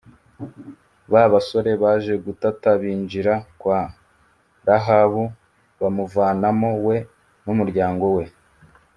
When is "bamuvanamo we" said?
5.79-6.95